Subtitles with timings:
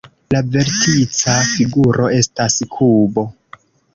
[0.35, 3.29] La vertica figuro estas kubo.